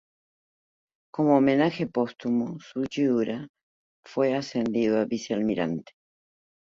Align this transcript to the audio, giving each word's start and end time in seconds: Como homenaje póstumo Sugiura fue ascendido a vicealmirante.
Como 1.13 1.37
homenaje 1.37 1.85
póstumo 1.85 2.57
Sugiura 2.59 3.47
fue 4.03 4.33
ascendido 4.33 4.97
a 4.99 5.05
vicealmirante. 5.05 5.91